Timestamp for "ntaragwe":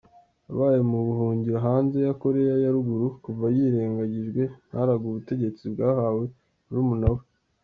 4.67-5.05